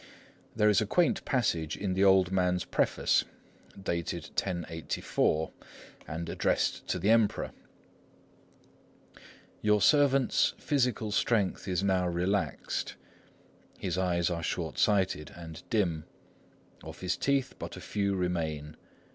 There 0.55 0.67
is 0.67 0.81
a 0.81 0.87
quaint 0.87 1.23
passage 1.25 1.77
in 1.77 1.93
the 1.93 2.03
old 2.03 2.31
man's 2.31 2.65
Preface, 2.65 3.23
dated 3.79 4.23
1084, 4.29 5.51
and 6.07 6.27
addressed 6.27 6.87
to 6.87 6.97
the 6.97 7.11
Emperor:— 7.11 7.51
"Your 9.61 9.79
servant's 9.79 10.55
physical 10.57 11.11
strength 11.11 11.67
is 11.67 11.83
now 11.83 12.07
relaxed; 12.07 12.95
his 13.77 13.95
eyes 13.99 14.31
are 14.31 14.41
short 14.41 14.79
sighted 14.79 15.31
and 15.35 15.61
dim; 15.69 16.05
of 16.83 17.01
his 17.01 17.15
teeth 17.15 17.53
but 17.59 17.77
a 17.77 17.79
few 17.79 18.15
remain. 18.15 18.77